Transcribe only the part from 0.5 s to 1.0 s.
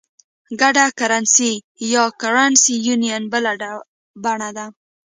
ګډه